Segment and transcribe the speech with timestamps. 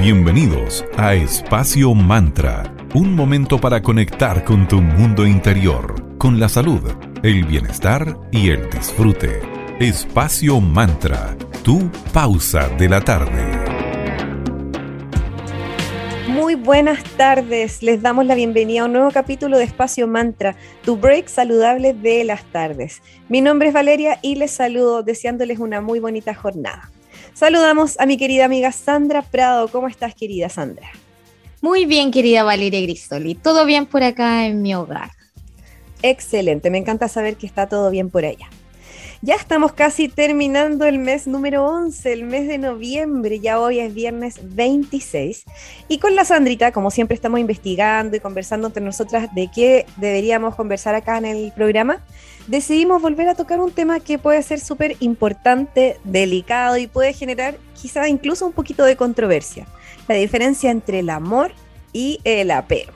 [0.00, 6.80] Bienvenidos a Espacio Mantra, un momento para conectar con tu mundo interior, con la salud,
[7.22, 9.42] el bienestar y el disfrute.
[9.78, 13.44] Espacio Mantra, tu pausa de la tarde.
[16.28, 20.96] Muy buenas tardes, les damos la bienvenida a un nuevo capítulo de Espacio Mantra, tu
[20.96, 23.02] break saludable de las tardes.
[23.28, 26.90] Mi nombre es Valeria y les saludo deseándoles una muy bonita jornada.
[27.34, 29.68] Saludamos a mi querida amiga Sandra Prado.
[29.68, 30.88] ¿Cómo estás, querida Sandra?
[31.62, 33.34] Muy bien, querida Valeria Grisoli.
[33.34, 35.10] Todo bien por acá en mi hogar.
[36.02, 38.48] Excelente, me encanta saber que está todo bien por allá.
[39.22, 43.92] Ya estamos casi terminando el mes número 11, el mes de noviembre, ya hoy es
[43.92, 45.44] viernes 26.
[45.88, 50.54] Y con la Sandrita, como siempre estamos investigando y conversando entre nosotras de qué deberíamos
[50.54, 52.02] conversar acá en el programa,
[52.50, 57.56] decidimos volver a tocar un tema que puede ser súper importante, delicado y puede generar
[57.80, 59.66] quizá incluso un poquito de controversia.
[60.08, 61.52] La diferencia entre el amor
[61.92, 62.92] y el apego.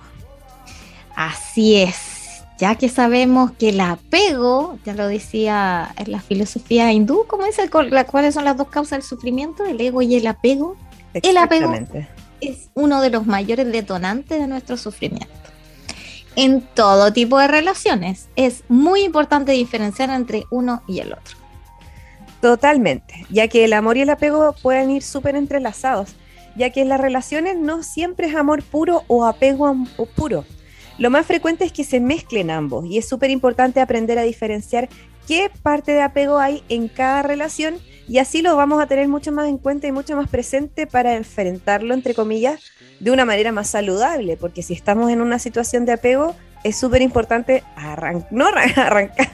[1.15, 2.15] Así es
[2.59, 7.59] ya que sabemos que el apego, ya lo decía en la filosofía hindú, ¿cómo es
[7.59, 9.65] el, cuáles son las dos causas del sufrimiento?
[9.65, 10.77] El ego y el apego.
[11.15, 11.73] El apego
[12.41, 15.44] es uno de los mayores detonantes de nuestro sufrimiento.
[16.37, 21.37] En todo tipo de relaciones es muy importante diferenciar entre uno y el otro.
[22.41, 26.15] Totalmente, ya que el amor y el apego pueden ir súper entrelazados,
[26.57, 29.75] ya que en las relaciones no siempre es amor puro o apego
[30.15, 30.45] puro
[30.97, 34.89] lo más frecuente es que se mezclen ambos y es súper importante aprender a diferenciar
[35.27, 37.75] qué parte de apego hay en cada relación
[38.07, 41.17] y así lo vamos a tener mucho más en cuenta y mucho más presente para
[41.17, 42.61] enfrentarlo, entre comillas,
[43.05, 47.03] de una manera más saludable, porque si estamos en una situación de apego, es súper
[47.03, 49.29] importante arrancar, no arrancar,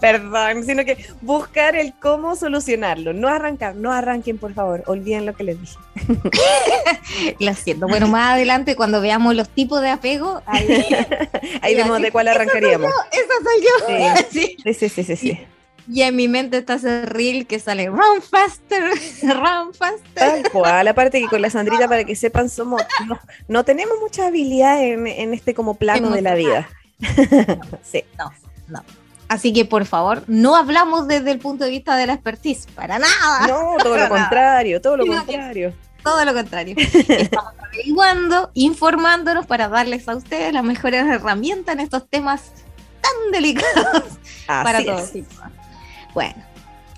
[0.00, 5.34] perdón, sino que buscar el cómo solucionarlo, no arrancar, no arranquen por favor, olviden lo
[5.34, 5.76] que les dije.
[7.38, 12.28] lo siento, bueno, más adelante cuando veamos los tipos de apego, ahí, vemos de cuál
[12.28, 12.90] arrancaríamos.
[13.12, 15.16] Esa soy yo, sí, sí, sí, sí.
[15.16, 15.38] sí.
[15.90, 18.82] Y en mi mente está ese reel que sale Run Faster,
[19.22, 20.02] Run Faster.
[20.14, 22.82] Tal cual, aparte que con la Sandrita, para que sepan, somos
[23.48, 26.68] no, tenemos mucha habilidad en, este como plano de la vida.
[27.82, 28.04] sí.
[28.18, 28.32] No,
[28.68, 28.82] no.
[29.28, 32.98] Así que por favor, no hablamos desde el punto de vista de la expertise, para
[32.98, 33.46] nada.
[33.48, 35.74] No, todo lo contrario, todo lo contrario.
[36.02, 36.76] Todo lo contrario.
[36.76, 42.52] Estamos averiguando, informándonos para darles a ustedes las mejores herramientas en estos temas
[43.00, 44.04] tan delicados
[44.46, 45.12] para todos.
[46.14, 46.42] Bueno,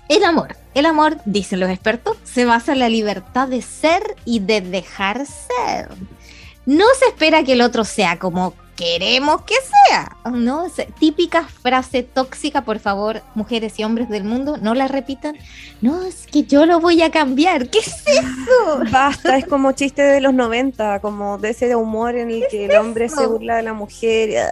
[0.09, 0.55] el amor.
[0.73, 5.25] El amor, dicen los expertos, se basa en la libertad de ser y de dejar
[5.25, 5.89] ser.
[6.67, 10.15] No se espera que el otro sea como queremos que sea.
[10.31, 10.67] No,
[10.99, 15.35] típica frase tóxica, por favor, mujeres y hombres del mundo, no la repitan.
[15.81, 17.69] No, es que yo lo voy a cambiar.
[17.69, 18.81] ¿Qué es eso?
[18.91, 22.77] Basta, es como chiste de los 90, como de ese humor en el que el
[22.77, 24.51] hombre se burla de la mujer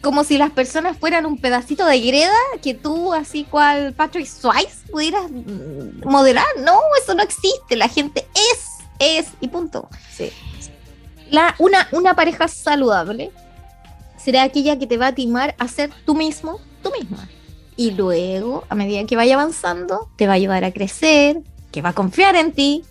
[0.00, 4.86] como si las personas fueran un pedacito de greda que tú, así cual Patrick Swayze,
[4.90, 6.46] pudieras mm, modelar.
[6.58, 7.76] No, eso no existe.
[7.76, 8.66] La gente es,
[8.98, 9.88] es y punto.
[10.12, 10.30] Sí.
[11.30, 13.30] La, una, una pareja saludable
[14.16, 17.28] será aquella que te va a timar a ser tú mismo, tú misma.
[17.76, 21.90] Y luego, a medida que vaya avanzando, te va a ayudar a crecer, que va
[21.90, 22.84] a confiar en ti,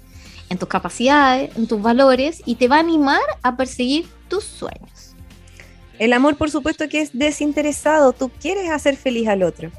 [0.49, 5.06] en tus capacidades, en tus valores y te va a animar a perseguir tus sueños.
[5.99, 8.13] El amor, por supuesto, que es desinteresado.
[8.13, 9.71] Tú quieres hacer feliz al otro.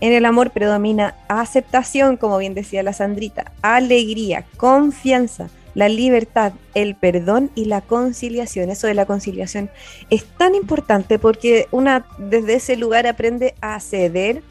[0.00, 6.96] En el amor predomina aceptación, como bien decía la Sandrita, alegría, confianza, la libertad, el
[6.96, 8.68] perdón y la conciliación.
[8.68, 9.70] Eso de la conciliación
[10.10, 14.42] es tan importante porque una desde ese lugar aprende a ceder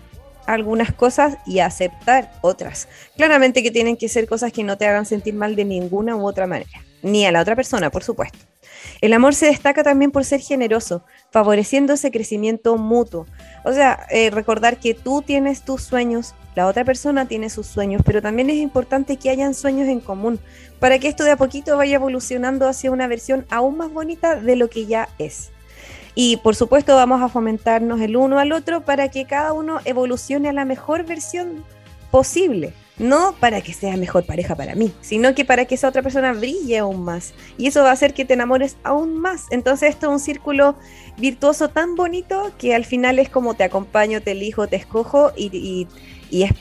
[0.47, 2.87] algunas cosas y a aceptar otras.
[3.15, 6.25] Claramente que tienen que ser cosas que no te hagan sentir mal de ninguna u
[6.25, 8.50] otra manera, ni a la otra persona, por supuesto.
[9.01, 13.25] El amor se destaca también por ser generoso, favoreciendo ese crecimiento mutuo.
[13.63, 18.01] O sea, eh, recordar que tú tienes tus sueños, la otra persona tiene sus sueños,
[18.05, 20.39] pero también es importante que hayan sueños en común,
[20.79, 24.55] para que esto de a poquito vaya evolucionando hacia una versión aún más bonita de
[24.55, 25.51] lo que ya es.
[26.13, 30.49] Y por supuesto vamos a fomentarnos el uno al otro para que cada uno evolucione
[30.49, 31.63] a la mejor versión
[32.11, 36.01] posible no para que sea mejor pareja para mí, sino que para que esa otra
[36.01, 37.33] persona brille aún más.
[37.57, 39.47] Y eso va a hacer que te enamores aún más.
[39.49, 40.75] Entonces esto es un círculo
[41.17, 45.87] virtuoso tan bonito que al final es como te acompaño, te elijo, te escojo y,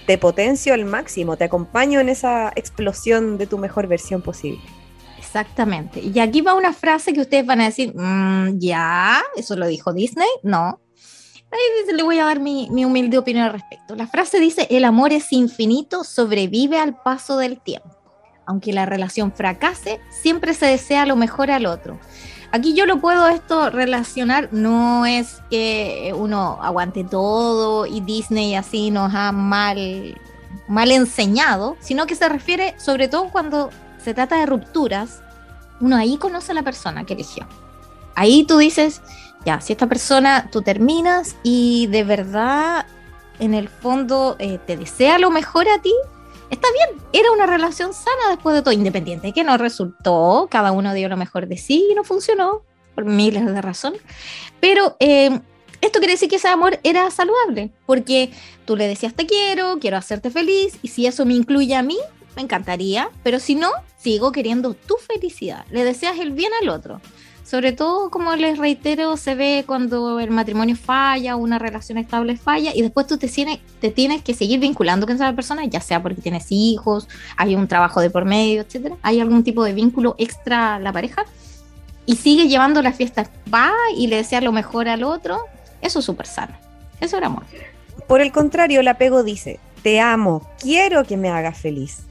[0.06, 4.60] te potencio al máximo, te acompaño en esa explosión de tu mejor versión posible.
[5.16, 6.00] Exactamente.
[6.00, 9.92] Y aquí va una frase que ustedes van a decir, mm, ya, eso lo dijo
[9.92, 10.26] Disney.
[10.42, 10.80] No,
[11.92, 13.94] le voy a dar mi, humilde opinión al respecto.
[13.96, 17.96] La frase dice, el amor es infinito, sobrevive al paso del tiempo.
[18.46, 22.00] aunque la relación fracase, siempre se desea lo mejor al otro.
[22.50, 28.90] Aquí yo lo puedo esto relacionar, no es que uno aguante todo y Disney así
[28.90, 30.20] nos ha mal,
[30.66, 33.70] mal enseñado, sino que se refiere sobre todo cuando
[34.02, 35.22] se trata de rupturas,
[35.80, 37.46] uno ahí conoce a la persona que eligió.
[38.16, 39.00] Ahí tú dices,
[39.44, 42.86] ya, si esta persona tú terminas y de verdad
[43.38, 45.94] en el fondo eh, te desea lo mejor a ti,
[46.50, 50.92] está bien, era una relación sana después de todo, independiente que no resultó, cada uno
[50.92, 52.62] dio lo mejor de sí y no funcionó,
[52.94, 54.02] por miles de razones,
[54.60, 55.40] pero eh,
[55.80, 58.30] esto quiere decir que ese amor era saludable, porque
[58.66, 61.96] tú le decías te quiero, quiero hacerte feliz, y si eso me incluye a mí,
[62.36, 67.00] me encantaría, pero si no, sigo queriendo tu felicidad, le deseas el bien al otro.
[67.50, 72.70] Sobre todo, como les reitero, se ve cuando el matrimonio falla, una relación estable falla,
[72.72, 76.00] y después tú te tienes, te tienes que seguir vinculando con esa persona, ya sea
[76.00, 80.14] porque tienes hijos, hay un trabajo de por medio, etcétera, hay algún tipo de vínculo
[80.16, 81.24] extra a la pareja,
[82.06, 85.40] y sigue llevando la fiesta, va y le desea lo mejor al otro,
[85.82, 86.54] eso es súper sano.
[87.00, 87.42] Eso era amor.
[88.06, 92.02] Por el contrario, el apego dice, te amo, quiero que me hagas feliz.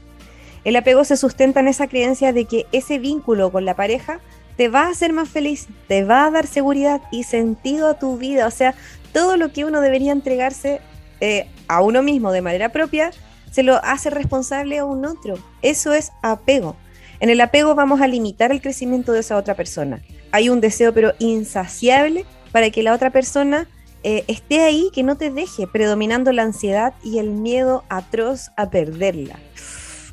[0.64, 4.20] El apego se sustenta en esa creencia de que ese vínculo con la pareja
[4.60, 8.18] te va a hacer más feliz, te va a dar seguridad y sentido a tu
[8.18, 8.46] vida.
[8.46, 8.74] O sea,
[9.10, 10.82] todo lo que uno debería entregarse
[11.22, 13.10] eh, a uno mismo de manera propia,
[13.50, 15.38] se lo hace responsable a un otro.
[15.62, 16.76] Eso es apego.
[17.20, 20.02] En el apego vamos a limitar el crecimiento de esa otra persona.
[20.30, 23.66] Hay un deseo pero insaciable para que la otra persona
[24.02, 28.68] eh, esté ahí, que no te deje, predominando la ansiedad y el miedo atroz a
[28.68, 29.38] perderla.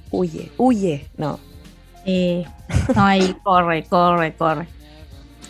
[0.10, 1.38] Huye, huye, no,
[2.08, 2.46] eh,
[2.96, 4.68] ahí corre, corre, corre.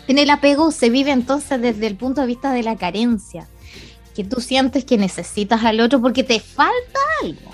[0.08, 3.46] En el apego se vive entonces desde el punto de vista de la carencia,
[4.14, 7.52] que tú sientes que necesitas al otro porque te falta algo.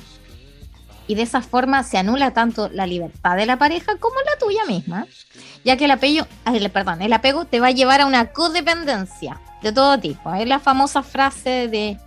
[1.06, 4.64] Y de esa forma se anula tanto la libertad de la pareja como la tuya
[4.66, 5.06] misma,
[5.64, 6.26] ya que el apego,
[6.72, 10.32] perdón, el apego te va a llevar a una codependencia de todo tipo.
[10.32, 11.98] Es la famosa frase de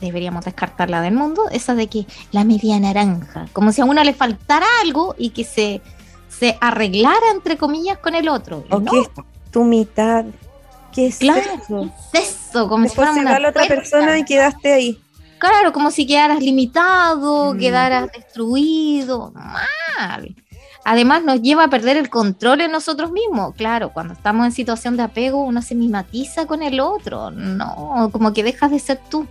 [0.00, 4.14] deberíamos descartarla del mundo, esa de que la media naranja, como si a uno le
[4.14, 5.82] faltara algo y que se
[6.40, 8.64] se arreglara, entre comillas, con el otro.
[8.70, 9.10] ¿O qué es
[9.52, 10.24] tu mitad?
[10.90, 11.90] ¿Qué es eso?
[12.14, 12.66] es eso?
[12.66, 15.00] Como si fuera una la otra persona y quedaste ahí.
[15.38, 17.58] Claro, como si quedaras limitado, mm.
[17.58, 19.32] quedaras destruido.
[19.32, 20.34] Mal.
[20.82, 23.54] Además, nos lleva a perder el control en nosotros mismos.
[23.54, 27.30] Claro, cuando estamos en situación de apego, uno se mimatiza con el otro.
[27.30, 29.26] No, como que dejas de ser tú.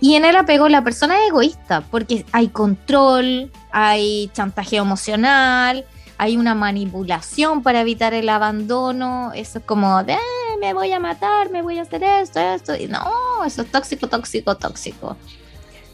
[0.00, 5.84] Y en el apego la persona es egoísta, porque hay control, hay chantaje emocional,
[6.18, 10.16] hay una manipulación para evitar el abandono, eso es como de
[10.60, 14.08] me voy a matar, me voy a hacer esto, esto, y no, eso es tóxico,
[14.08, 15.16] tóxico, tóxico.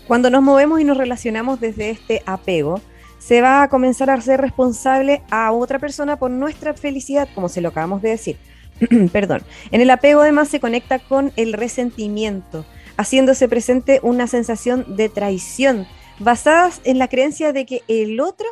[0.07, 2.81] Cuando nos movemos y nos relacionamos desde este apego,
[3.19, 7.61] se va a comenzar a ser responsable a otra persona por nuestra felicidad, como se
[7.61, 8.37] lo acabamos de decir.
[9.13, 9.43] Perdón.
[9.71, 12.65] En el apego además se conecta con el resentimiento,
[12.97, 15.87] haciéndose presente una sensación de traición,
[16.19, 18.47] basadas en la creencia de que el otro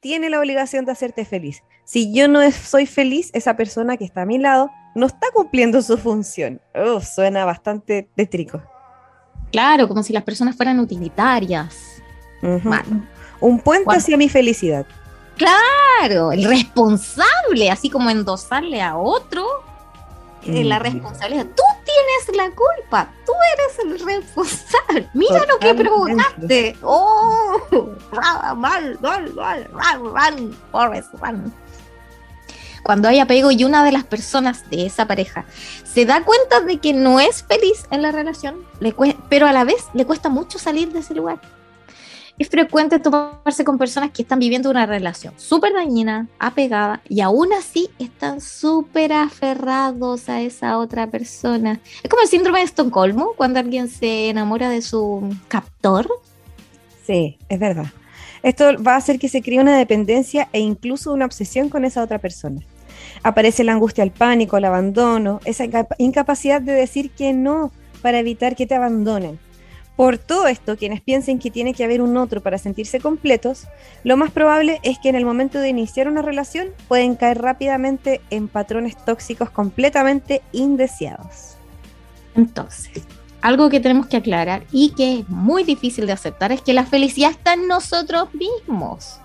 [0.00, 1.62] tiene la obligación de hacerte feliz.
[1.84, 5.82] Si yo no soy feliz, esa persona que está a mi lado no está cumpliendo
[5.82, 6.60] su función.
[7.02, 8.62] suena bastante tétrico.
[9.52, 12.02] Claro, como si las personas fueran utilitarias.
[13.40, 14.86] Un puente hacia mi felicidad.
[15.36, 19.65] Claro, el responsable, así como endosarle a otro
[20.46, 21.46] eh, la responsabilidad.
[21.46, 25.08] Tú tienes la culpa, tú eres el responsable.
[25.14, 26.76] Mira lo que provocaste.
[26.82, 27.60] Oh,
[28.56, 29.68] mal, mal, mal,
[30.02, 31.54] run,
[32.82, 35.44] Cuando hay apego y una de las personas de esa pareja
[35.84, 38.94] se da cuenta de que no es feliz en la relación, le
[39.28, 41.40] pero a la vez le cuesta mucho salir de ese lugar
[42.38, 47.52] es frecuente tomarse con personas que están viviendo una relación súper dañina, apegada, y aún
[47.52, 51.80] así están súper aferrados a esa otra persona.
[52.02, 56.08] Es como el síndrome de Estocolmo, cuando alguien se enamora de su captor.
[57.06, 57.86] Sí, es verdad.
[58.42, 62.02] Esto va a hacer que se críe una dependencia e incluso una obsesión con esa
[62.02, 62.60] otra persona.
[63.22, 65.64] Aparece la angustia, el pánico, el abandono, esa
[65.98, 69.38] incapacidad de decir que no para evitar que te abandonen.
[69.96, 73.64] Por todo esto, quienes piensen que tiene que haber un otro para sentirse completos,
[74.04, 78.20] lo más probable es que en el momento de iniciar una relación pueden caer rápidamente
[78.28, 81.56] en patrones tóxicos completamente indeseados.
[82.34, 83.04] Entonces,
[83.40, 86.84] algo que tenemos que aclarar y que es muy difícil de aceptar es que la
[86.84, 89.18] felicidad está en nosotros mismos.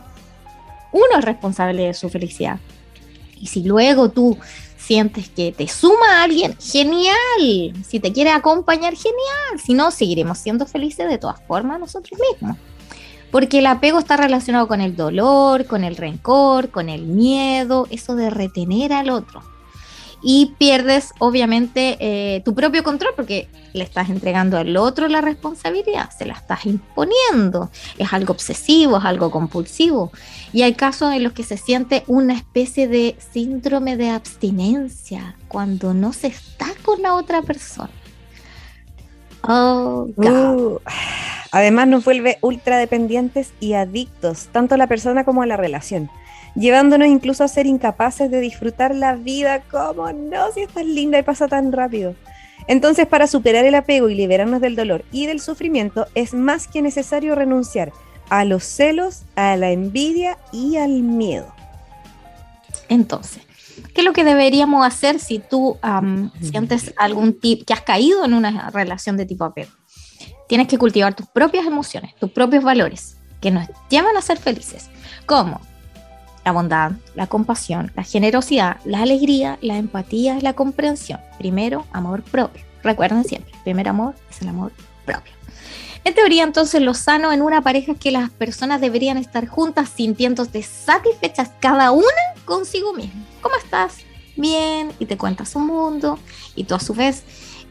[0.93, 2.59] Uno es responsable de su felicidad.
[3.37, 4.37] Y si luego tú
[4.91, 7.73] sientes que te suma alguien, genial.
[7.87, 9.57] Si te quiere acompañar, genial.
[9.63, 12.57] Si no, seguiremos siendo felices de todas formas nosotros mismos.
[13.31, 18.15] Porque el apego está relacionado con el dolor, con el rencor, con el miedo, eso
[18.15, 19.50] de retener al otro
[20.23, 26.09] y pierdes obviamente eh, tu propio control porque le estás entregando al otro la responsabilidad,
[26.15, 30.11] se la estás imponiendo, es algo obsesivo, es algo compulsivo.
[30.53, 35.93] Y hay casos en los que se siente una especie de síndrome de abstinencia cuando
[35.93, 37.89] no se está con la otra persona.
[39.43, 40.79] Oh, uh,
[41.51, 46.09] además nos vuelve ultra dependientes y adictos, tanto a la persona como a la relación
[46.55, 49.61] llevándonos incluso a ser incapaces de disfrutar la vida.
[49.69, 50.51] como no?
[50.53, 52.15] Si es tan linda y pasa tan rápido.
[52.67, 56.81] Entonces, para superar el apego y liberarnos del dolor y del sufrimiento, es más que
[56.81, 57.91] necesario renunciar
[58.29, 61.53] a los celos, a la envidia y al miedo.
[62.87, 63.43] Entonces,
[63.93, 65.77] ¿qué es lo que deberíamos hacer si tú
[66.39, 69.71] sientes algún tipo, que has caído en una relación de tipo apego?
[70.51, 74.89] Tienes que cultivar tus propias emociones, tus propios valores, que nos llevan a ser felices.
[75.25, 75.61] ¿Cómo?
[76.43, 81.21] la bondad, la compasión, la generosidad, la alegría, la empatía la comprensión.
[81.37, 82.65] Primero, amor propio.
[82.83, 84.73] Recuerden siempre, el primer amor es el amor
[85.05, 85.31] propio.
[86.03, 89.87] En teoría, entonces, lo sano en una pareja es que las personas deberían estar juntas
[89.87, 92.05] sintiéndose satisfechas cada una
[92.43, 93.23] consigo misma.
[93.41, 93.99] ¿Cómo estás?
[94.35, 96.19] Bien, y te cuentas su mundo,
[96.57, 97.23] y tú a su vez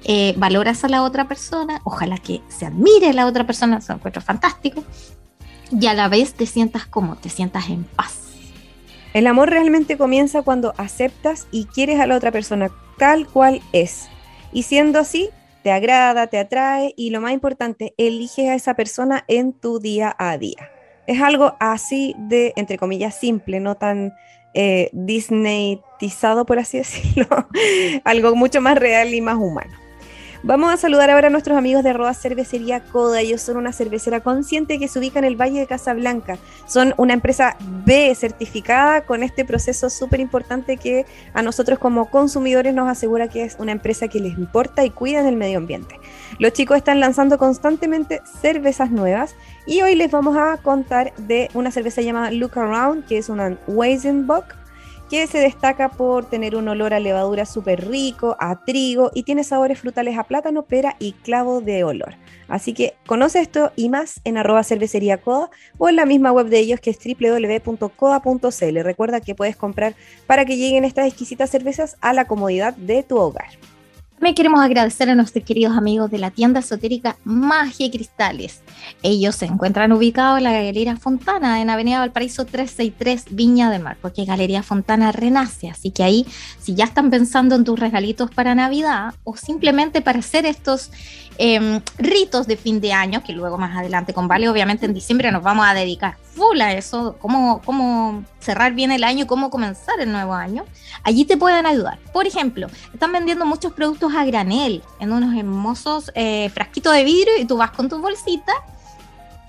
[0.04, 4.23] eh, valoras a la otra persona, ojalá que se admire la otra persona, se encuentra
[4.23, 4.85] fantástico,
[5.71, 8.30] y a la vez te sientas como, te sientas en paz
[9.12, 14.09] el amor realmente comienza cuando aceptas y quieres a la otra persona tal cual es.
[14.52, 15.30] Y siendo así,
[15.64, 20.14] te agrada, te atrae y lo más importante, eliges a esa persona en tu día
[20.19, 20.71] a día.
[21.07, 24.12] Es algo así de, entre comillas, simple, no tan
[24.54, 27.26] eh, Disneytizado, por así decirlo.
[28.04, 29.76] algo mucho más real y más humano.
[30.42, 33.20] Vamos a saludar ahora a nuestros amigos de Roa Cervecería Coda.
[33.20, 36.38] Ellos son una cervecera consciente que se ubica en el Valle de Casablanca.
[36.66, 41.04] Son una empresa B certificada con este proceso súper importante que
[41.35, 45.23] a nosotros como consumidores nos asegura que es una empresa que les importa y cuida
[45.23, 46.00] del medio ambiente.
[46.38, 49.35] Los chicos están lanzando constantemente cervezas nuevas
[49.66, 53.59] y hoy les vamos a contar de una cerveza llamada Look Around, que es una
[53.66, 54.60] Weizenbock
[55.11, 59.43] que se destaca por tener un olor a levadura súper rico, a trigo y tiene
[59.43, 62.14] sabores frutales a plátano, pera y clavo de olor.
[62.47, 66.61] Así que conoce esto y más en arroba cervecería o en la misma web de
[66.61, 68.79] ellos que es www.coda.cl.
[68.83, 69.95] Recuerda que puedes comprar
[70.29, 73.49] para que lleguen estas exquisitas cervezas a la comodidad de tu hogar.
[74.21, 78.61] También queremos agradecer a nuestros queridos amigos de la tienda esotérica Magia y Cristales.
[79.03, 83.97] Ellos se encuentran ubicados en la Galería Fontana, en Avenida Valparaíso 363, Viña del Mar,
[84.03, 85.71] porque Galería Fontana renace.
[85.71, 86.27] Así que ahí,
[86.61, 90.91] si ya están pensando en tus regalitos para Navidad o simplemente para hacer estos
[91.39, 95.33] Em, ritos de fin de año, que luego más adelante con Vale, obviamente en diciembre
[95.33, 100.01] nos vamos a dedicar full a eso, cómo, cómo cerrar bien el año, cómo comenzar
[100.01, 100.65] el nuevo año.
[101.03, 101.99] Allí te pueden ayudar.
[102.13, 107.33] Por ejemplo, están vendiendo muchos productos a granel en unos hermosos eh, frasquitos de vidrio
[107.39, 108.53] y tú vas con tu bolsita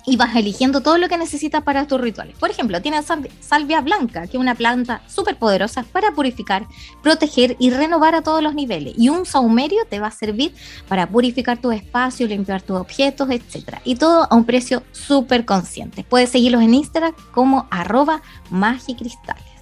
[0.06, 2.36] y vas eligiendo todo lo que necesitas para tus rituales.
[2.38, 3.06] Por ejemplo, tienes
[3.40, 6.68] salvia blanca, que es una planta súper poderosa para purificar,
[7.02, 8.94] proteger y renovar a todos los niveles.
[8.98, 10.54] Y un saumerio te va a servir
[10.88, 13.78] para purificar tu espacio, limpiar tus objetos, etc.
[13.84, 16.04] Y todo a un precio súper consciente.
[16.04, 19.61] Puedes seguirlos en Instagram como arroba magicristales.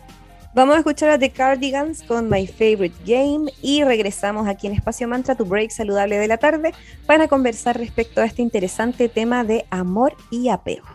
[0.52, 5.08] Vamos a escuchar a The Cardigans con My Favorite Game y regresamos aquí en Espacio
[5.08, 6.74] Mantra, tu break saludable de la tarde,
[7.06, 10.88] para conversar respecto a este interesante tema de amor y apego.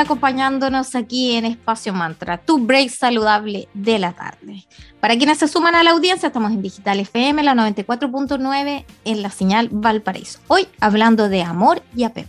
[0.00, 4.66] Acompañándonos aquí en Espacio Mantra, tu break saludable de la tarde.
[5.00, 9.30] Para quienes se suman a la audiencia, estamos en Digital FM, la 94.9, en la
[9.30, 10.40] señal Valparaíso.
[10.48, 12.28] Hoy hablando de amor y apego.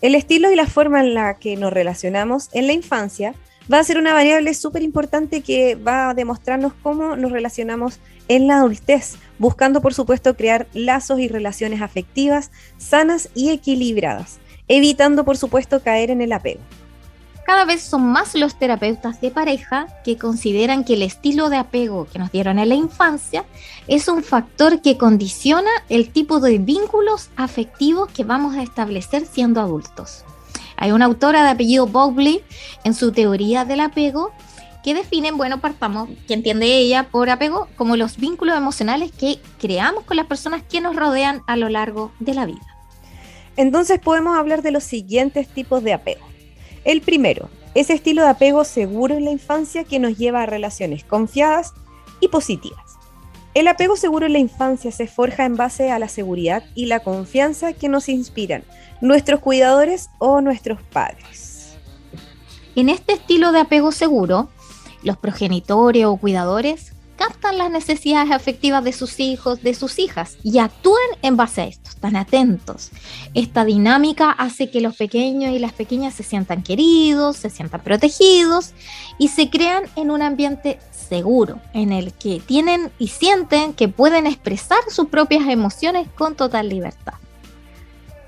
[0.00, 3.34] El estilo y la forma en la que nos relacionamos en la infancia
[3.72, 8.46] va a ser una variable súper importante que va a demostrarnos cómo nos relacionamos en
[8.46, 14.38] la adultez, buscando por supuesto crear lazos y relaciones afectivas sanas y equilibradas
[14.68, 16.60] evitando por supuesto caer en el apego.
[17.46, 22.08] Cada vez son más los terapeutas de pareja que consideran que el estilo de apego
[22.12, 23.44] que nos dieron en la infancia
[23.86, 29.60] es un factor que condiciona el tipo de vínculos afectivos que vamos a establecer siendo
[29.60, 30.24] adultos.
[30.76, 32.42] Hay una autora de apellido Bowley
[32.82, 34.32] en su teoría del apego
[34.82, 40.02] que definen, bueno, partamos, que entiende ella por apego, como los vínculos emocionales que creamos
[40.02, 42.75] con las personas que nos rodean a lo largo de la vida.
[43.56, 46.26] Entonces podemos hablar de los siguientes tipos de apego.
[46.84, 51.04] El primero, ese estilo de apego seguro en la infancia que nos lleva a relaciones
[51.04, 51.72] confiadas
[52.20, 52.96] y positivas.
[53.54, 57.00] El apego seguro en la infancia se forja en base a la seguridad y la
[57.00, 58.64] confianza que nos inspiran
[59.00, 61.76] nuestros cuidadores o nuestros padres.
[62.74, 64.50] En este estilo de apego seguro,
[65.02, 70.58] los progenitores o cuidadores captan las necesidades afectivas de sus hijos, de sus hijas y
[70.58, 72.90] actúan en base a esto, están atentos.
[73.34, 78.72] Esta dinámica hace que los pequeños y las pequeñas se sientan queridos, se sientan protegidos
[79.18, 84.26] y se crean en un ambiente seguro, en el que tienen y sienten que pueden
[84.26, 87.14] expresar sus propias emociones con total libertad.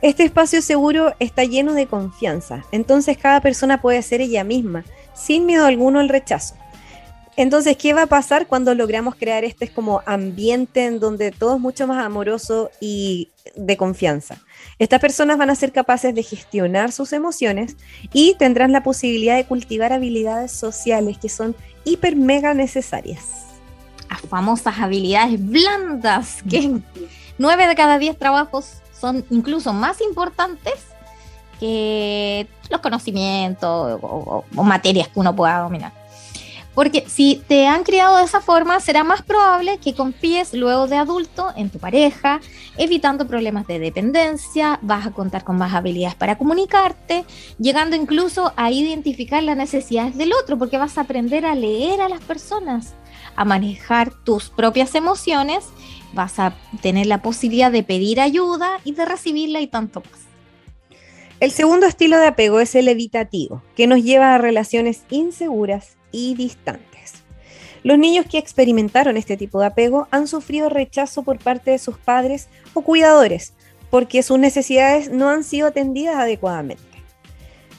[0.00, 5.44] Este espacio seguro está lleno de confianza, entonces cada persona puede ser ella misma, sin
[5.44, 6.54] miedo alguno al rechazo.
[7.38, 11.60] Entonces, ¿qué va a pasar cuando logramos crear este como ambiente en donde todo es
[11.60, 14.38] mucho más amoroso y de confianza?
[14.80, 17.76] Estas personas van a ser capaces de gestionar sus emociones
[18.12, 23.26] y tendrán la posibilidad de cultivar habilidades sociales que son hiper mega necesarias.
[24.10, 26.80] Las famosas habilidades blandas, que
[27.38, 30.74] nueve de cada diez trabajos son incluso más importantes
[31.60, 35.97] que los conocimientos o materias que uno pueda dominar.
[36.74, 40.96] Porque si te han criado de esa forma, será más probable que confíes luego de
[40.96, 42.40] adulto en tu pareja,
[42.76, 47.24] evitando problemas de dependencia, vas a contar con más habilidades para comunicarte,
[47.58, 52.08] llegando incluso a identificar las necesidades del otro, porque vas a aprender a leer a
[52.08, 52.94] las personas,
[53.34, 55.66] a manejar tus propias emociones,
[56.12, 60.28] vas a tener la posibilidad de pedir ayuda y de recibirla y tanto más.
[61.40, 66.34] El segundo estilo de apego es el evitativo, que nos lleva a relaciones inseguras y
[66.34, 67.14] distantes.
[67.82, 71.96] Los niños que experimentaron este tipo de apego han sufrido rechazo por parte de sus
[71.96, 73.52] padres o cuidadores
[73.90, 76.82] porque sus necesidades no han sido atendidas adecuadamente.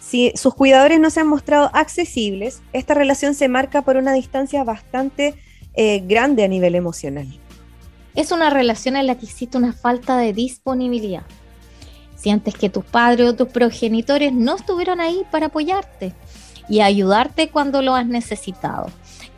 [0.01, 4.63] Si sus cuidadores no se han mostrado accesibles, esta relación se marca por una distancia
[4.63, 5.35] bastante
[5.75, 7.27] eh, grande a nivel emocional.
[8.15, 11.23] Es una relación en la que existe una falta de disponibilidad.
[12.15, 16.13] Sientes que tus padres o tus progenitores no estuvieron ahí para apoyarte
[16.69, 18.88] y ayudarte cuando lo has necesitado.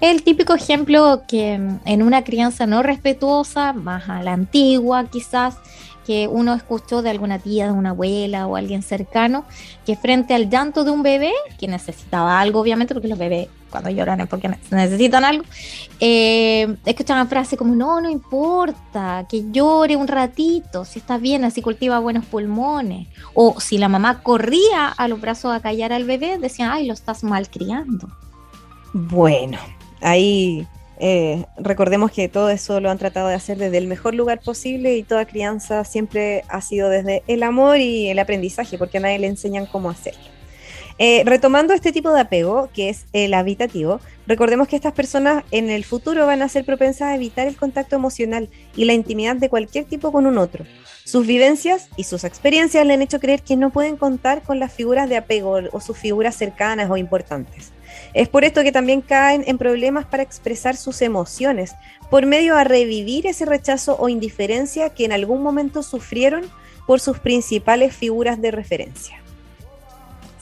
[0.01, 5.57] El típico ejemplo que mm, en una crianza no respetuosa, más a la antigua quizás,
[6.05, 9.45] que uno escuchó de alguna tía, de una abuela o alguien cercano,
[9.85, 13.89] que frente al llanto de un bebé, que necesitaba algo obviamente, porque los bebés cuando
[13.89, 15.45] lloran es porque necesitan algo,
[15.99, 21.61] eh, escuchaban frases como, no, no importa, que llore un ratito, si está bien, así
[21.61, 23.07] cultiva buenos pulmones.
[23.33, 26.93] O si la mamá corría a los brazos a callar al bebé, decían, ay, lo
[26.93, 28.09] estás malcriando.
[28.93, 29.57] Bueno,
[30.01, 30.67] ahí
[31.03, 34.95] eh, recordemos que todo eso lo han tratado de hacer desde el mejor lugar posible
[34.95, 39.17] y toda crianza siempre ha sido desde el amor y el aprendizaje, porque a nadie
[39.17, 40.21] le enseñan cómo hacerlo.
[40.99, 45.71] Eh, retomando este tipo de apego, que es el habitativo, recordemos que estas personas en
[45.71, 49.49] el futuro van a ser propensas a evitar el contacto emocional y la intimidad de
[49.49, 50.65] cualquier tipo con un otro.
[51.03, 54.71] Sus vivencias y sus experiencias le han hecho creer que no pueden contar con las
[54.71, 57.71] figuras de apego o sus figuras cercanas o importantes.
[58.13, 61.73] Es por esto que también caen en problemas para expresar sus emociones,
[62.09, 66.43] por medio a revivir ese rechazo o indiferencia que en algún momento sufrieron
[66.85, 69.21] por sus principales figuras de referencia.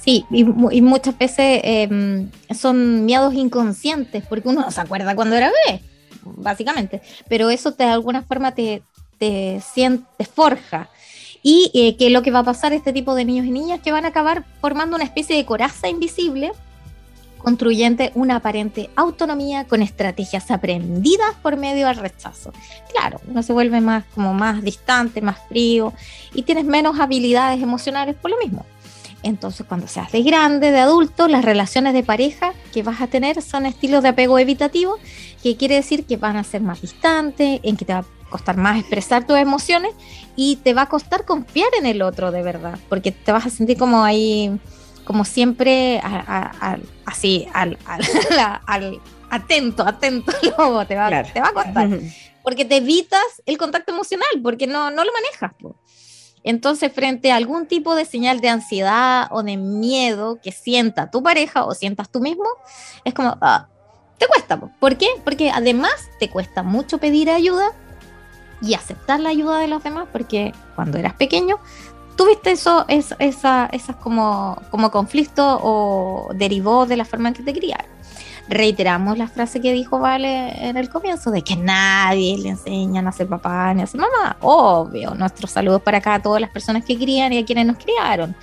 [0.03, 0.43] Sí, y,
[0.81, 5.83] muchas veces em, son miedos inconscientes, porque uno no se acuerda cuando era bebé,
[6.23, 8.81] básicamente, pero eso de alguna forma te,
[9.17, 10.89] te, siente, forja.
[11.43, 13.91] Y eh, que lo que va a pasar este tipo de niños y niñas que
[13.91, 16.51] van a acabar formando una especie de coraza invisible
[17.39, 22.53] construyente una aparente autonomía con estrategias aprendidas por medio del rechazo.
[22.91, 25.93] Claro, uno se vuelve más como más distante, más frío
[26.33, 28.65] y tienes menos habilidades emocionales por lo mismo.
[29.21, 33.41] Entonces, cuando seas de grande, de adulto, las relaciones de pareja que vas a tener
[33.41, 34.97] son estilos de apego evitativo,
[35.43, 38.57] que quiere decir que van a ser más distantes, en que te va a costar
[38.57, 39.91] más expresar tus emociones
[40.35, 43.49] y te va a costar confiar en el otro de verdad, porque te vas a
[43.49, 44.57] sentir como ahí,
[45.09, 45.99] como siempre,
[47.03, 47.79] así, al,
[49.31, 51.89] atento, atento, lobo, te va, te va a costar.
[52.43, 55.53] Porque te evitas el contacto emocional, porque no, no lo manejas.
[56.43, 61.23] Entonces, frente a algún tipo de señal de ansiedad o de miedo que sienta tu
[61.23, 62.45] pareja o sientas tú mismo,
[63.03, 63.67] es como, ah,
[64.19, 64.59] te cuesta.
[64.59, 65.07] ¿Por qué?
[65.23, 67.71] Porque además te cuesta mucho pedir ayuda
[68.61, 71.57] y aceptar la ayuda de los demás, porque cuando eras pequeño
[72.19, 77.43] tuviste eso, es, esa, esas como, como conflicto o derivó de la forma en que
[77.43, 77.87] te criaron
[78.49, 83.11] reiteramos la frase que dijo Vale en el comienzo, de que nadie le enseñan a
[83.11, 84.35] ser papá ni a ser mamá.
[84.41, 87.77] Obvio, nuestros saludos para acá a todas las personas que crían y a quienes nos
[87.77, 88.35] criaron.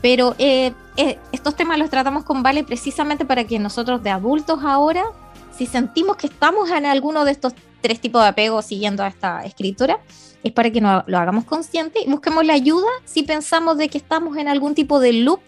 [0.00, 4.60] Pero eh, eh, estos temas los tratamos con Vale precisamente para que nosotros de adultos
[4.62, 5.02] ahora,
[5.56, 9.44] si sentimos que estamos en alguno de estos tres tipos de apego siguiendo a esta
[9.44, 10.00] escritura,
[10.42, 13.98] es para que no, lo hagamos consciente y busquemos la ayuda si pensamos de que
[13.98, 15.40] estamos en algún tipo de loop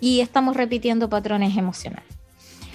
[0.00, 2.12] y estamos repitiendo patrones emocionales.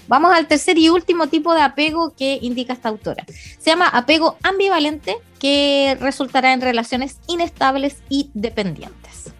[0.07, 3.25] Vamos al tercer y último tipo de apego que indica esta autora.
[3.59, 9.33] Se llama apego ambivalente que resultará en relaciones inestables y dependientes.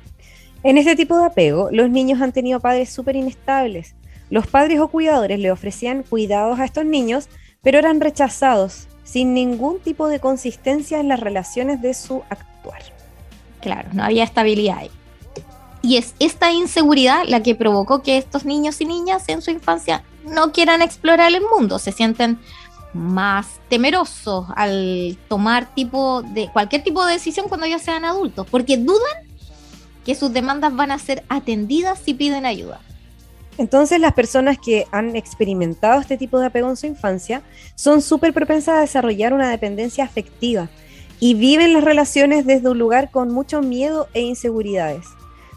[0.63, 3.95] En este tipo de apego, los niños han tenido padres súper inestables.
[4.29, 7.29] Los padres o cuidadores le ofrecían cuidados a estos niños,
[7.61, 12.81] pero eran rechazados sin ningún tipo de consistencia en las relaciones de su actuar.
[13.61, 14.91] Claro, no había estabilidad ahí.
[15.81, 20.03] Y es esta inseguridad la que provocó que estos niños y niñas en su infancia
[20.25, 22.37] no quieran explorar el mundo, se sienten
[22.93, 28.75] más temerosos al tomar tipo de cualquier tipo de decisión cuando ya sean adultos, porque
[28.75, 29.23] dudan
[30.03, 32.81] que sus demandas van a ser atendidas si piden ayuda.
[33.57, 37.41] Entonces las personas que han experimentado este tipo de apego en su infancia
[37.75, 40.69] son súper propensas a desarrollar una dependencia afectiva
[41.19, 45.05] y viven las relaciones desde un lugar con mucho miedo e inseguridades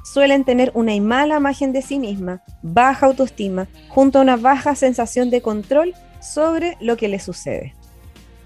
[0.02, 5.30] suelen tener una mala imagen de sí misma, baja autoestima, junto a una baja sensación
[5.30, 7.74] de control sobre lo que les sucede.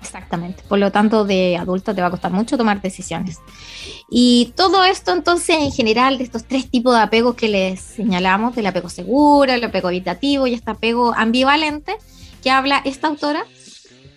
[0.04, 0.62] Exactamente.
[0.68, 3.38] Por lo tanto, de adulto te va a costar mucho tomar decisiones.
[4.10, 8.54] Y todo esto, entonces, en general, de estos tres tipos de apegos que les señalamos,
[8.54, 11.96] del apego seguro, el apego evitativo y este apego ambivalente,
[12.42, 13.44] que habla esta autora,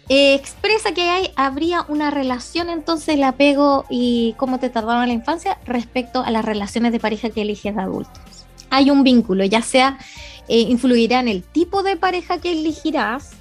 [0.09, 5.09] eh, expresa que hay, habría una relación entonces el apego y cómo te tardaba en
[5.09, 8.45] la infancia respecto a las relaciones de pareja que eliges de adultos.
[8.69, 9.97] Hay un vínculo, ya sea
[10.47, 13.31] eh, influirá en el tipo de pareja que elegirás,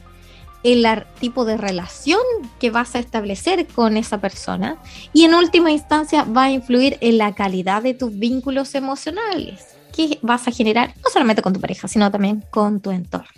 [0.73, 0.87] el
[1.21, 2.21] tipo de relación
[2.59, 4.77] que vas a establecer con esa persona
[5.13, 10.19] y en última instancia va a influir en la calidad de tus vínculos emocionales que
[10.23, 13.29] vas a generar no solamente con tu pareja, sino también con tu entorno.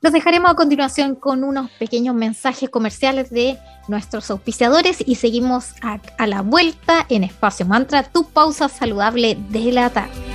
[0.00, 6.26] Los dejaremos a continuación con unos pequeños mensajes comerciales de nuestros auspiciadores y seguimos a,
[6.26, 10.27] la vuelta en Espacio Mantra, tu pausa saludable de la tarde.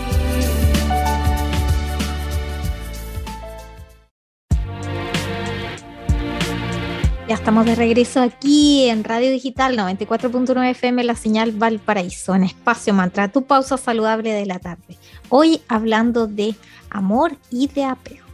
[7.26, 12.94] Ya estamos de regreso aquí en Radio Digital 94.9 FM, la señal Valparaíso, en Espacio
[12.94, 14.98] Mantra, tu pausa saludable de la tarde.
[15.30, 16.54] Hoy hablando de
[16.90, 18.26] amor y de apego.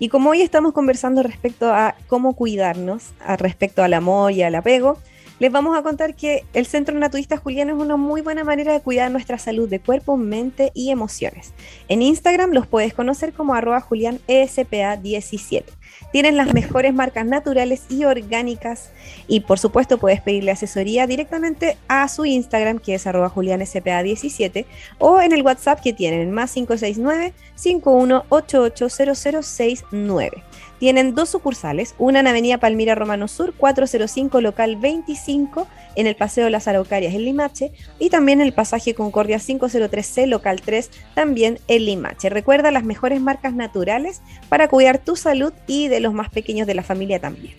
[0.00, 4.98] Y como hoy estamos conversando respecto a cómo cuidarnos, respecto al amor y al apego,
[5.38, 8.80] les vamos a contar que el Centro Naturista Julián es una muy buena manera de
[8.80, 11.52] cuidar nuestra salud de cuerpo, mente y emociones.
[11.88, 15.64] En Instagram los puedes conocer como arroba julianespa17.
[16.12, 18.90] Tienen las mejores marcas naturales y orgánicas
[19.26, 24.66] y por supuesto puedes pedirle asesoría directamente a su Instagram que es arroba julianespa17
[24.98, 30.42] o en el WhatsApp que tienen más 569 51880069.
[30.82, 36.46] Tienen dos sucursales, una en Avenida Palmira Romano Sur 405 local 25 en el Paseo
[36.46, 41.60] de las Araucarias en Limache y también en el pasaje Concordia 503C local 3 también
[41.68, 42.30] en Limache.
[42.30, 46.74] Recuerda las mejores marcas naturales para cuidar tu salud y de los más pequeños de
[46.74, 47.54] la familia también.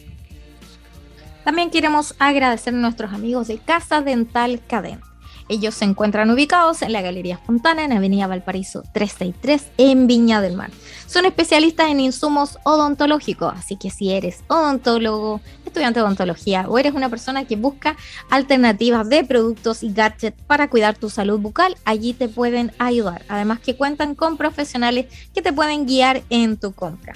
[1.45, 5.12] También queremos agradecer a nuestros amigos de Casa Dental Cadena
[5.53, 10.55] ellos se encuentran ubicados en la Galería Fontana, en Avenida Valparaíso 363, en Viña del
[10.55, 10.71] Mar.
[11.05, 16.93] Son especialistas en insumos odontológicos, así que si eres odontólogo, estudiante de odontología o eres
[16.93, 17.95] una persona que busca
[18.29, 23.23] alternativas de productos y gadgets para cuidar tu salud bucal, allí te pueden ayudar.
[23.29, 27.13] Además que cuentan con profesionales que te pueden guiar en tu compra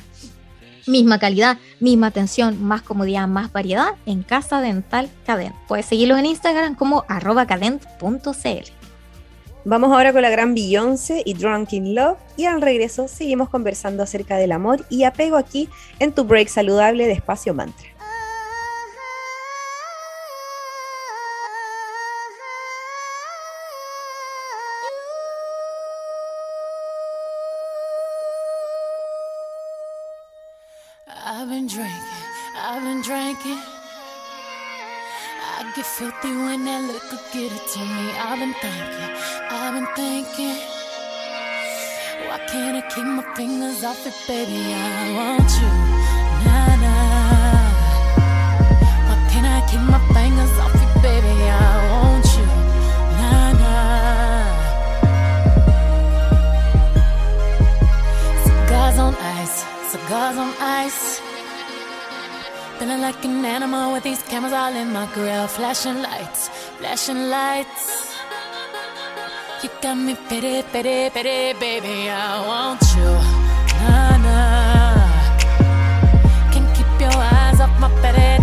[0.88, 5.56] Misma calidad, misma atención, más comodidad, más variedad en Casa Dental Cadent.
[5.68, 8.72] Puedes seguirlos en Instagram como arroba cadent.cl.
[9.66, 14.02] Vamos ahora con la gran Beyoncé y Drunk in Love y al regreso seguimos conversando
[14.02, 15.68] acerca del amor y apego aquí
[16.00, 17.97] en tu break saludable de Espacio Mantra.
[36.78, 38.12] that liquor, get it to me.
[38.18, 39.12] I've been thinking,
[39.50, 40.58] I've been thinking.
[42.28, 44.74] Why can't I keep my fingers off it, baby?
[44.74, 45.70] I want you,
[46.46, 47.68] nah, nah.
[49.08, 51.36] Why can't I keep my fingers off it, baby?
[51.50, 51.62] I
[51.94, 52.48] want you,
[53.20, 54.48] nah, nah.
[58.46, 59.58] Cigars on ice,
[59.92, 61.22] cigars on ice.
[62.78, 68.16] Feeling like an animal with these cameras all in my grill, flashing lights flashing lights.
[69.64, 72.10] You got me pity, pity, pity, baby.
[72.10, 73.12] I want you,
[73.80, 75.32] nah, nah.
[76.52, 78.37] Can't keep your eyes off my pity.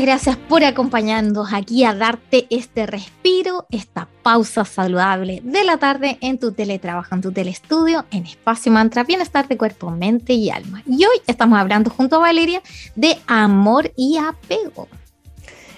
[0.00, 6.38] Gracias por acompañarnos aquí a darte este respiro, esta pausa saludable de la tarde en
[6.38, 10.82] tu teletrabajo, en tu telestudio, en Espacio Mantra, Bienestar de Cuerpo, Mente y Alma.
[10.86, 12.62] Y hoy estamos hablando junto a Valeria
[12.96, 14.88] de amor y apego.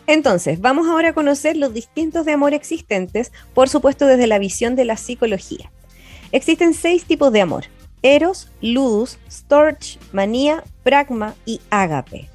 [0.06, 4.76] Entonces, vamos ahora a conocer los distintos de amor existentes, por supuesto desde la visión
[4.76, 5.72] de la psicología.
[6.30, 7.64] Existen seis tipos de amor.
[8.02, 12.31] Eros, Ludus, Storch, Manía, Pragma y Ágape.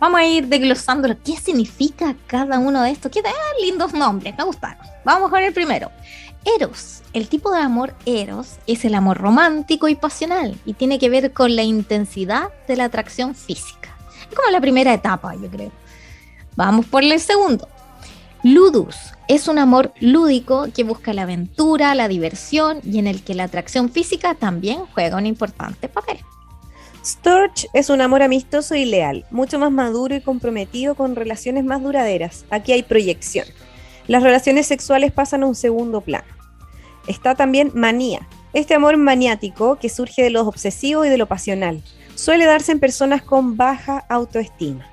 [0.00, 3.10] Vamos a ir desglosando qué significa cada uno de estos.
[3.10, 3.22] Qué
[3.60, 4.86] lindos nombres, me gustaron.
[5.04, 5.90] Vamos con el primero.
[6.44, 7.02] Eros.
[7.12, 11.32] El tipo de amor Eros es el amor romántico y pasional y tiene que ver
[11.32, 13.96] con la intensidad de la atracción física.
[14.28, 15.70] Es como la primera etapa, yo creo.
[16.56, 17.68] Vamos por el segundo.
[18.42, 23.34] Ludus es un amor lúdico que busca la aventura, la diversión y en el que
[23.34, 26.18] la atracción física también juega un importante papel.
[27.04, 31.82] Storch es un amor amistoso y leal, mucho más maduro y comprometido con relaciones más
[31.82, 32.46] duraderas.
[32.48, 33.46] Aquí hay proyección.
[34.06, 36.24] Las relaciones sexuales pasan a un segundo plano.
[37.06, 41.82] Está también manía, este amor maniático que surge de lo obsesivo y de lo pasional.
[42.14, 44.86] Suele darse en personas con baja autoestima.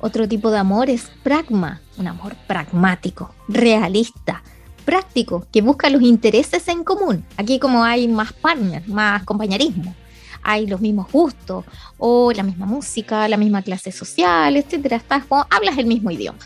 [0.00, 4.42] Otro tipo de amor es pragma, un amor pragmático, realista,
[4.86, 7.26] práctico, que busca los intereses en común.
[7.36, 9.94] Aquí como hay más partner, más compañerismo
[10.42, 11.64] hay los mismos gustos,
[11.98, 14.96] o la misma música, la misma clase social, etcétera.
[14.96, 16.38] Estás como, hablas el mismo idioma.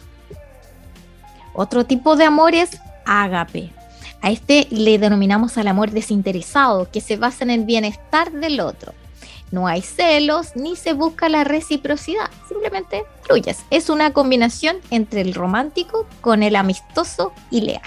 [1.54, 3.70] Otro tipo de amor es ágape.
[4.22, 8.94] A este le denominamos al amor desinteresado, que se basa en el bienestar del otro.
[9.50, 13.58] No hay celos ni se busca la reciprocidad, simplemente fluyes.
[13.70, 17.82] Es una combinación entre el romántico con el amistoso y leal.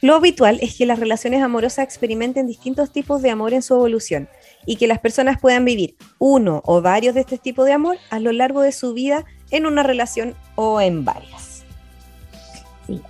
[0.00, 4.28] Lo habitual es que las relaciones amorosas experimenten distintos tipos de amor en su evolución
[4.66, 8.18] y que las personas puedan vivir uno o varios de este tipo de amor a
[8.18, 11.64] lo largo de su vida en una relación o en varias.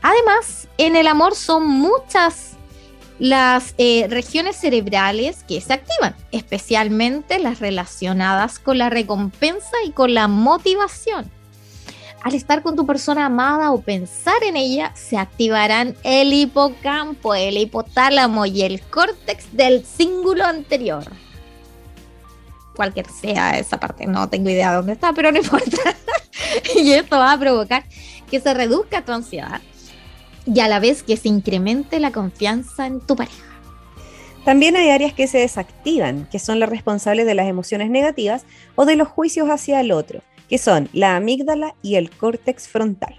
[0.02, 2.54] Además, en el amor son muchas
[3.18, 10.14] las eh, regiones cerebrales que se activan, especialmente las relacionadas con la recompensa y con
[10.14, 11.30] la motivación.
[12.22, 17.58] Al estar con tu persona amada o pensar en ella, se activarán el hipocampo, el
[17.58, 21.04] hipotálamo y el córtex del cíngulo anterior
[22.78, 25.76] cualquier sea esa parte, no tengo idea de dónde está, pero no importa.
[26.76, 27.84] y esto va a provocar
[28.30, 29.60] que se reduzca tu ansiedad
[30.46, 33.44] y a la vez que se incremente la confianza en tu pareja.
[34.44, 38.44] También hay áreas que se desactivan, que son las responsables de las emociones negativas
[38.76, 43.16] o de los juicios hacia el otro, que son la amígdala y el córtex frontal.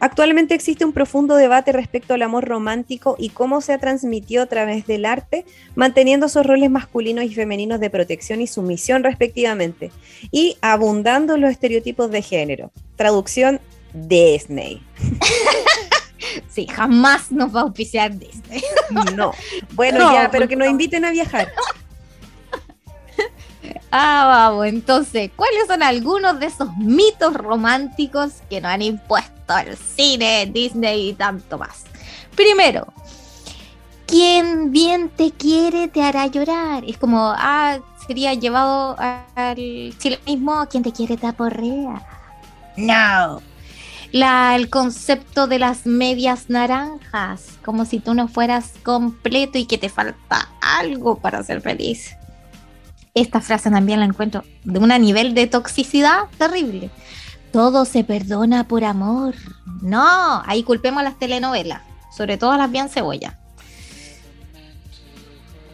[0.00, 4.46] Actualmente existe un profundo debate respecto al amor romántico y cómo se ha transmitido a
[4.46, 5.44] través del arte,
[5.74, 9.92] manteniendo esos roles masculinos y femeninos de protección y sumisión respectivamente,
[10.30, 12.72] y abundando los estereotipos de género.
[12.96, 13.60] Traducción
[13.94, 14.82] Disney.
[16.48, 18.62] Sí, jamás nos va a auspiciar Disney.
[19.16, 19.32] No.
[19.72, 21.48] Bueno, ya, pero que nos inviten a viajar.
[23.92, 29.76] Ah, vamos, entonces, ¿cuáles son algunos de esos mitos románticos que nos han impuesto el
[29.76, 31.84] cine, Disney y tanto más?
[32.36, 32.86] Primero,
[34.06, 36.84] quien bien te quiere te hará llorar.
[36.86, 42.00] Es como, ah, sería llevado al chilenismo, quien te quiere te aporrea.
[42.76, 43.42] No.
[44.12, 49.78] La, el concepto de las medias naranjas, como si tú no fueras completo y que
[49.78, 52.16] te falta algo para ser feliz
[53.14, 56.90] esta frase también la encuentro de un nivel de toxicidad terrible.
[57.52, 59.34] Todo se perdona por amor.
[59.82, 61.82] No, ahí culpemos las telenovelas,
[62.16, 63.38] sobre todo las bien cebolla.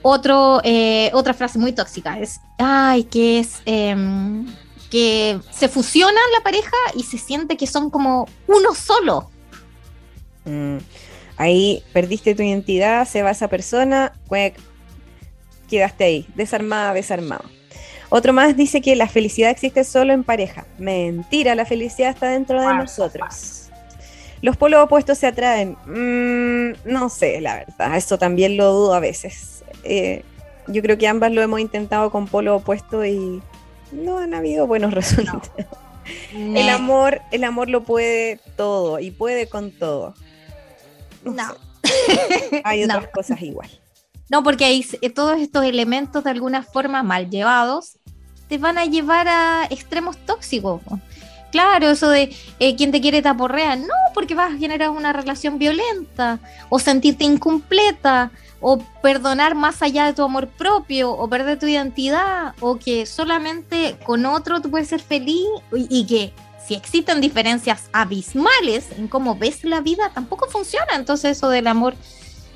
[0.03, 4.47] Otro, eh, otra frase muy tóxica es, ay, que es em,
[4.89, 9.30] que se fusionan la pareja y se siente que son como uno solo.
[10.45, 10.78] Mm,
[11.37, 14.12] ahí perdiste tu identidad, se va esa persona,
[15.69, 17.45] quedaste ahí, desarmada, desarmado.
[18.09, 20.64] Otro más dice que la felicidad existe solo en pareja.
[20.79, 23.71] Mentira, la felicidad está dentro de nosotros.
[24.43, 25.77] Los polos opuestos se atraen.
[25.87, 29.64] Mm, no sé, la verdad, eso también lo dudo a veces.
[29.83, 30.23] Eh,
[30.69, 33.43] yo creo que ambas lo hemos intentado con polo opuesto y
[33.93, 35.51] no han habido buenos resultados.
[36.33, 40.14] El amor, el amor lo puede todo y puede con todo.
[41.25, 41.55] No.
[42.62, 43.69] Hay otras cosas igual.
[44.29, 47.99] No, porque hay, eh, todos estos elementos de alguna forma mal llevados
[48.49, 50.81] te van a llevar a extremos tóxicos.
[51.51, 55.59] Claro, eso de eh, quien te quiere taporrear, no, porque vas a generar una relación
[55.59, 61.66] violenta o sentirte incompleta o perdonar más allá de tu amor propio, o perder tu
[61.66, 66.33] identidad, o que solamente con otro tú puedes ser feliz y, que
[66.66, 70.95] si existen diferencias abismales en cómo ves la vida, tampoco funciona.
[70.95, 71.95] Entonces eso del amor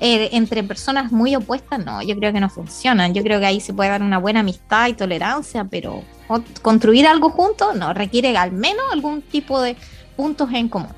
[0.03, 3.13] eh, entre personas muy opuestas, no, yo creo que no funcionan.
[3.13, 6.03] Yo creo que ahí se puede dar una buena amistad y tolerancia, pero
[6.63, 9.77] construir algo juntos no, requiere al menos algún tipo de
[10.15, 10.89] puntos en común.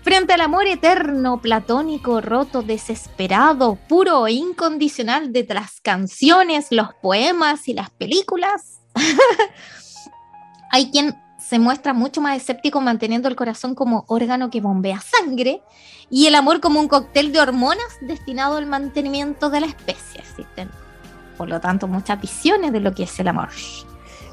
[0.00, 7.68] Frente al amor eterno, platónico, roto, desesperado, puro e incondicional de las canciones, los poemas
[7.68, 8.80] y las películas,
[10.70, 11.14] hay quien
[11.48, 15.62] se muestra mucho más escéptico manteniendo el corazón como órgano que bombea sangre
[16.10, 20.20] y el amor como un cóctel de hormonas destinado al mantenimiento de la especie.
[20.20, 20.68] Existen,
[21.38, 23.48] por lo tanto, muchas visiones de lo que es el amor.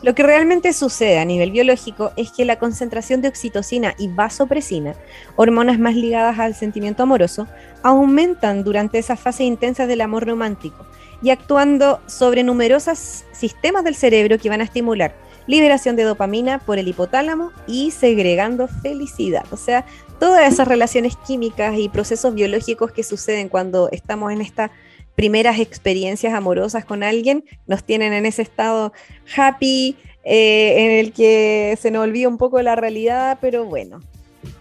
[0.01, 4.93] Lo que realmente sucede a nivel biológico es que la concentración de oxitocina y vasopresina,
[5.38, 7.47] hormonas más ligadas al sentimiento amoroso,
[7.82, 10.86] aumentan durante esa fase intensa del amor romántico
[11.22, 16.79] y actuando sobre numerosos sistemas del cerebro que van a estimular liberación de dopamina por
[16.79, 19.45] el hipotálamo y segregando felicidad.
[19.51, 19.85] O sea,
[20.19, 24.71] todas esas relaciones químicas y procesos biológicos que suceden cuando estamos en estas
[25.15, 28.91] primeras experiencias amorosas con alguien nos tienen en ese estado
[29.35, 34.01] happy, eh, en el que se nos olvida un poco la realidad, pero bueno,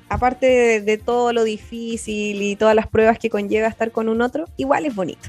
[0.09, 4.45] aparte de, todo lo difícil y todas las pruebas que conlleva estar con un otro,
[4.57, 5.29] igual es bonito.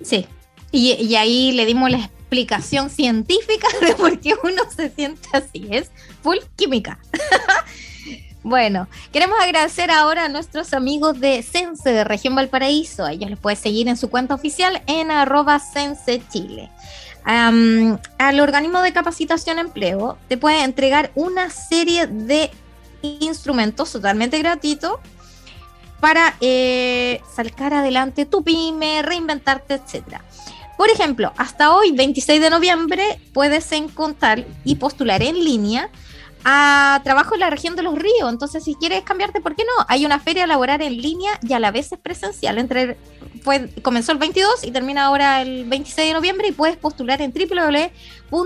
[0.00, 0.26] Sí,
[0.72, 5.90] y, ahí le dimos la explicación científica de por qué uno se siente así, es
[6.22, 6.98] full química.
[8.42, 13.04] Bueno, queremos agradecer ahora a nuestros amigos de Sense de Región Valparaíso.
[13.08, 16.70] Ellos les puedes seguir en su cuenta oficial en arroba Sense Chile.
[17.24, 22.52] al organismo de capacitación empleo te puede entregar una serie de
[23.02, 25.00] instrumentos totalmente gratuitos
[25.98, 30.22] para eh, sacar adelante tu pyme, reinventarte, etcétera.
[30.76, 35.90] Por ejemplo, hasta hoy, 26 de noviembre, puedes encontrar y postular en línea
[36.44, 38.30] a trabajo en la región de los ríos.
[38.30, 39.84] Entonces, si quieres cambiarte, ¿por qué no?
[39.88, 42.58] Hay una feria laboral en línea y a la vez es presencial.
[42.58, 42.96] Entre,
[43.82, 48.42] comenzó el 22 y termina ahora el 26 de noviembre y puedes postular en www.sense.cl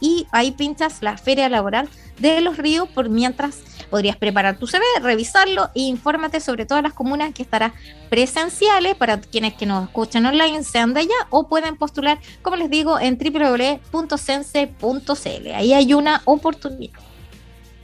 [0.00, 1.88] y ahí pinchas la feria laboral
[2.18, 6.92] de los ríos por mientras podrías preparar tu CV, revisarlo e infórmate sobre todas las
[6.92, 7.72] comunas que estarán
[8.08, 12.70] presenciales para quienes que nos escuchan online sean de allá o pueden postular, como les
[12.70, 13.94] digo, en www.sense.cl.
[15.54, 17.09] Ahí hay una oportunidad.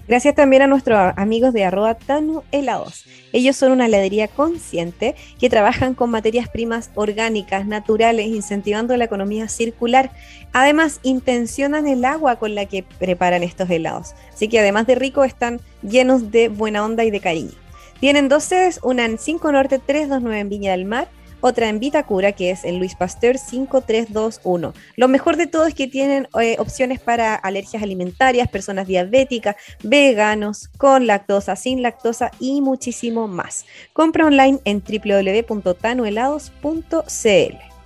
[0.08, 3.06] Gracias también a nuestros amigos de arroba Tanu Helados.
[3.32, 9.48] Ellos son una heladería consciente que trabajan con materias primas orgánicas, naturales, incentivando la economía
[9.48, 10.12] circular.
[10.52, 14.14] Además, intencionan el agua con la que preparan estos helados.
[14.32, 17.52] Así que además de rico, están llenos de buena onda y de cariño.
[17.98, 21.08] Tienen dos sedes, una en 5 Norte 329 en Viña del Mar
[21.40, 24.74] otra en Vitacura, que es en Luis Pasteur 5321.
[24.96, 30.68] Lo mejor de todo es que tienen eh, opciones para alergias alimentarias, personas diabéticas, veganos,
[30.78, 33.66] con lactosa, sin lactosa y muchísimo más.
[33.92, 37.76] Compra online en www.tanuhelados.cl.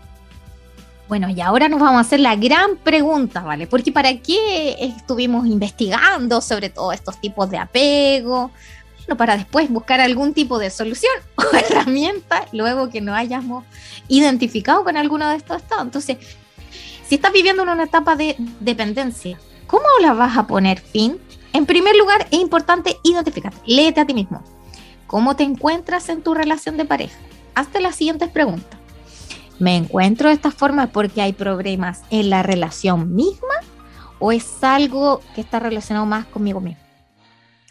[1.11, 3.67] Bueno, y ahora nos vamos a hacer la gran pregunta, ¿vale?
[3.67, 8.53] Porque ¿para qué estuvimos investigando sobre todos estos tipos de apego?
[9.17, 13.65] Para después buscar algún tipo de solución o herramienta luego que no hayamos
[14.09, 15.85] identificado con alguno de estos estados.
[15.85, 16.19] Entonces,
[17.07, 21.19] si estás viviendo en una etapa de dependencia, ¿cómo la vas a poner fin?
[21.53, 23.59] En primer lugar, es importante identificarte.
[23.67, 24.43] Léete a ti mismo.
[25.07, 27.19] ¿Cómo te encuentras en tu relación de pareja?
[27.57, 28.79] Hazte las siguientes preguntas.
[29.59, 33.55] ¿Me encuentro de esta forma porque hay problemas en la relación misma
[34.21, 36.83] o es algo que está relacionado más conmigo mismo?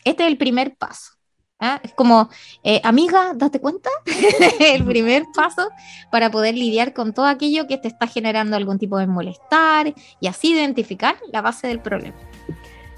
[0.04, 1.14] Este es el primer paso.
[1.60, 1.80] ¿Ah?
[1.84, 2.30] Es como,
[2.64, 3.90] eh, amiga, date cuenta,
[4.60, 5.70] el primer paso
[6.12, 10.28] para poder lidiar con todo aquello que te está generando algún tipo de molestar y
[10.28, 12.16] así identificar la base del problema.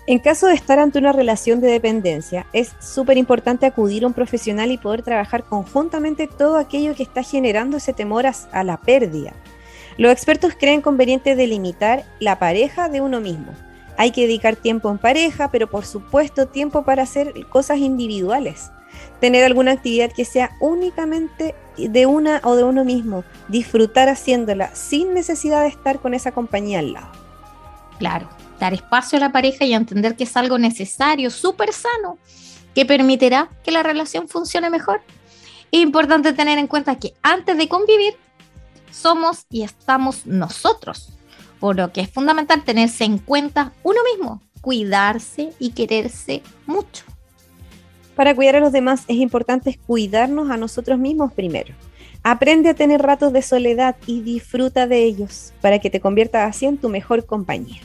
[0.07, 4.13] En caso de estar ante una relación de dependencia, es súper importante acudir a un
[4.13, 9.33] profesional y poder trabajar conjuntamente todo aquello que está generando ese temor a la pérdida.
[9.97, 13.53] Los expertos creen conveniente delimitar la pareja de uno mismo
[14.01, 18.71] hay que dedicar tiempo en pareja, pero por supuesto tiempo para hacer cosas individuales.
[19.19, 23.23] Tener alguna actividad que sea únicamente de una o de uno mismo.
[23.47, 27.11] Disfrutar haciéndola sin necesidad de estar con esa compañía al lado.
[27.99, 28.27] Claro,
[28.59, 32.17] dar espacio a la pareja y entender que es algo necesario, súper sano,
[32.73, 35.03] que permitirá que la relación funcione mejor.
[35.71, 38.15] Es importante tener en cuenta que antes de convivir,
[38.89, 41.20] somos y estamos nosotros
[41.61, 47.05] por lo que es fundamental tenerse en cuenta uno mismo, cuidarse y quererse mucho.
[48.15, 51.73] Para cuidar a los demás es importante cuidarnos a nosotros mismos primero.
[52.23, 56.65] Aprende a tener ratos de soledad y disfruta de ellos para que te conviertas así
[56.65, 57.79] en tu mejor compañía.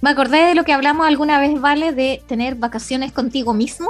[0.00, 1.92] Me acordé de lo que hablamos alguna vez, ¿vale?
[1.92, 3.88] De tener vacaciones contigo mismo.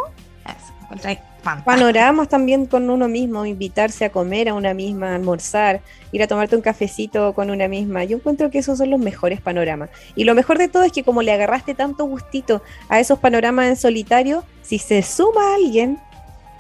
[1.43, 5.81] Panoramas también con uno mismo, invitarse a comer a una misma, almorzar,
[6.13, 8.05] ir a tomarte un cafecito con una misma.
[8.05, 9.91] Yo encuentro que esos son los mejores panoramas.
[10.15, 13.67] Y lo mejor de todo es que como le agarraste tanto gustito a esos panoramas
[13.69, 15.99] en solitario, si se suma alguien,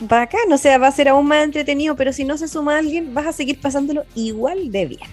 [0.01, 3.14] bacán, o sea, va a ser aún más entretenido, pero si no se suma alguien,
[3.14, 5.11] vas a seguir pasándolo igual de bien.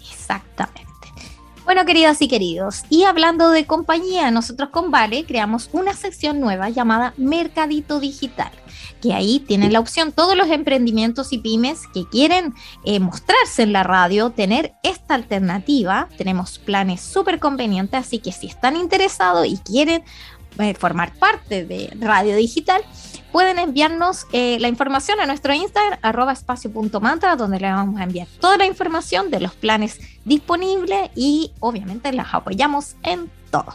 [0.00, 0.91] Exactamente.
[1.64, 6.70] Bueno, queridas y queridos, y hablando de compañía, nosotros con Vale creamos una sección nueva
[6.70, 8.50] llamada Mercadito Digital
[9.02, 12.54] que ahí tienen la opción todos los emprendimientos y pymes que quieren
[12.84, 16.08] eh, mostrarse en la radio, tener esta alternativa.
[16.16, 20.04] Tenemos planes súper convenientes, así que si están interesados y quieren
[20.58, 22.82] eh, formar parte de Radio Digital,
[23.32, 28.28] pueden enviarnos eh, la información a nuestro Instagram, arroba espacio.mantra, donde le vamos a enviar
[28.40, 33.72] toda la información de los planes disponibles y obviamente las apoyamos en todo.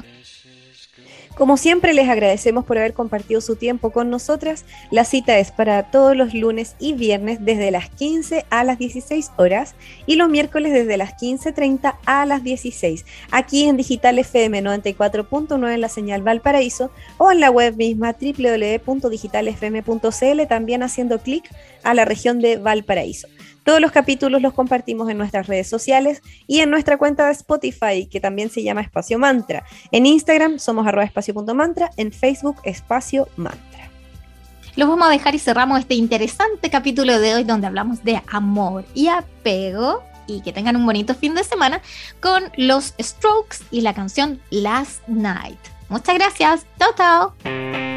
[1.37, 4.65] Como siempre, les agradecemos por haber compartido su tiempo con nosotras.
[4.89, 9.33] La cita es para todos los lunes y viernes desde las 15 a las 16
[9.37, 9.75] horas
[10.07, 15.81] y los miércoles desde las 15.30 a las 16, aquí en Digital FM 94.9 en
[15.81, 21.47] la señal Valparaíso o en la web misma www.digitalfm.cl, también haciendo clic
[21.83, 23.27] a la región de Valparaíso.
[23.67, 28.07] Todos los capítulos los compartimos en nuestras redes sociales y en nuestra cuenta de Spotify,
[28.09, 29.65] que también se llama Espacio Mantra.
[29.91, 33.89] En Instagram somos espacio.mantra, en Facebook Espacio Mantra.
[34.77, 38.85] Los vamos a dejar y cerramos este interesante capítulo de hoy donde hablamos de amor
[38.93, 41.81] y apego y que tengan un bonito fin de semana
[42.21, 45.59] con los Strokes y la canción Last Night.
[45.89, 46.65] Muchas gracias.
[46.79, 47.96] Chao, chao.